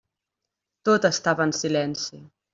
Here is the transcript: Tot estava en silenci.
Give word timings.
Tot 0.89 1.05
estava 1.11 1.47
en 1.49 1.55
silenci. 1.59 2.25